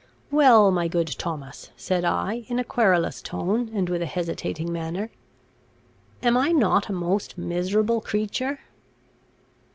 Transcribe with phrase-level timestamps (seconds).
[0.31, 5.11] "Well, my good Thomas," said I, in a querulous tone, and with a hesitating manner,
[6.23, 8.61] "am I not a most miserable creature?"